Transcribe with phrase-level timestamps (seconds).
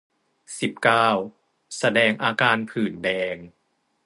[0.59, 1.07] สิบเก้า
[1.77, 3.35] แสดงอาการผื่นแดง